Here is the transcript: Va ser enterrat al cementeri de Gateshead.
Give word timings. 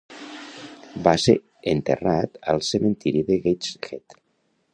Va 1.07 1.13
ser 1.25 1.35
enterrat 1.73 2.41
al 2.55 2.65
cementeri 2.71 3.23
de 3.31 3.39
Gateshead. 3.47 4.23